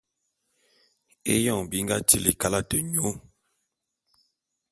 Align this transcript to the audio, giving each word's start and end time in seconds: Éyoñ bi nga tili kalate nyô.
Éyoñ 1.33 1.61
bi 1.69 1.77
nga 1.85 1.97
tili 2.07 2.31
kalate 2.41 2.77
nyô. 2.91 3.09